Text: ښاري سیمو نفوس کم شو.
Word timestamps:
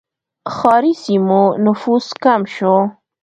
ښاري 0.55 0.93
سیمو 1.03 1.43
نفوس 1.65 2.07
کم 2.23 2.41
شو. 2.55 2.75